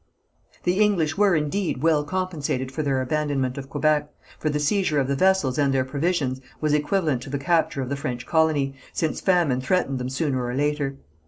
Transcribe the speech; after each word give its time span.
The 0.63 0.79
English 0.79 1.15
were, 1.15 1.35
indeed, 1.35 1.83
well 1.83 2.03
compensated 2.03 2.71
for 2.71 2.81
their 2.81 3.01
abandonment 3.03 3.55
of 3.59 3.69
Quebec, 3.69 4.11
for 4.39 4.49
the 4.49 4.59
seizure 4.59 4.99
of 4.99 5.07
the 5.07 5.15
vessels 5.15 5.59
and 5.59 5.71
their 5.71 5.85
provisions 5.85 6.41
was 6.59 6.73
equivalent 6.73 7.21
to 7.21 7.29
the 7.29 7.37
capture 7.37 7.83
of 7.83 7.89
the 7.89 7.95
French 7.95 8.25
colony, 8.25 8.73
since 8.93 9.21
famine 9.21 9.61
threatened 9.61 9.99
them 9.99 10.09
sooner 10.09 10.43
or 10.43 10.55
later. 10.55 10.95